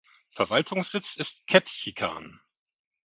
Verwaltungssitz 0.31 1.15
ist 1.15 1.45
Ketchikan. 1.45 2.41